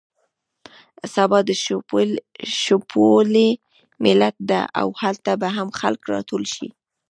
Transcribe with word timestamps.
سبا 1.13 1.39
ته 1.47 1.47
د 1.49 1.51
شپولې 2.61 3.49
مېله 4.03 4.29
ده 4.49 4.61
او 4.81 4.87
هلته 5.01 5.31
به 5.41 5.47
هم 5.57 5.69
خلک 5.79 6.01
راټول 6.13 6.43
شي. 6.53 6.67